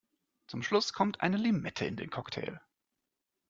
Zum 0.47 0.63
Schluss 0.63 0.93
kommt 0.93 1.21
eine 1.21 1.37
Limette 1.37 1.85
in 1.85 1.95
den 1.95 2.09
Cocktail. 2.09 2.59